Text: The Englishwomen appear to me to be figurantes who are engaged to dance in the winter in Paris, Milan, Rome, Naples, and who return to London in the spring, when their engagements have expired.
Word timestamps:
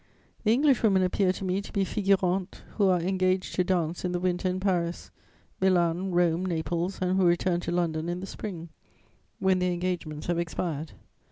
The 0.45 0.51
Englishwomen 0.53 1.03
appear 1.03 1.31
to 1.33 1.43
me 1.45 1.61
to 1.61 1.71
be 1.71 1.85
figurantes 1.85 2.61
who 2.75 2.87
are 2.89 2.99
engaged 2.99 3.53
to 3.53 3.63
dance 3.63 4.03
in 4.03 4.13
the 4.13 4.19
winter 4.19 4.49
in 4.49 4.59
Paris, 4.59 5.11
Milan, 5.59 6.09
Rome, 6.09 6.43
Naples, 6.43 6.97
and 6.99 7.17
who 7.17 7.23
return 7.27 7.59
to 7.59 7.71
London 7.71 8.09
in 8.09 8.19
the 8.19 8.25
spring, 8.25 8.69
when 9.37 9.59
their 9.59 9.71
engagements 9.73 10.25
have 10.25 10.39
expired. 10.39 10.93